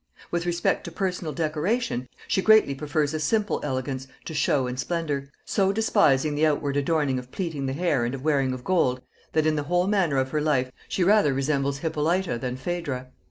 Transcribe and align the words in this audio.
With 0.31 0.47
respect 0.47 0.83
to 0.85 0.91
personal 0.91 1.31
decoration, 1.31 2.09
she 2.27 2.41
greatly 2.41 2.73
prefers 2.73 3.13
a 3.13 3.19
simple 3.19 3.59
elegance 3.61 4.07
to 4.25 4.33
show 4.33 4.65
and 4.65 4.79
splendor, 4.79 5.29
so 5.45 5.71
despising 5.71 6.33
'the 6.33 6.47
outward 6.47 6.75
adorning 6.75 7.19
of 7.19 7.31
plaiting 7.31 7.67
the 7.67 7.73
hair 7.73 8.03
and 8.03 8.15
of 8.15 8.23
wearing 8.23 8.51
of 8.51 8.63
gold,' 8.63 9.03
that 9.33 9.45
in 9.45 9.57
the 9.57 9.61
whole 9.69 9.85
manner 9.85 10.17
of 10.17 10.31
her 10.31 10.41
life 10.41 10.71
she 10.89 11.03
rather 11.03 11.35
resembles 11.35 11.77
Hippolyta 11.77 12.39
than 12.39 12.57
Phædra. 12.57 13.09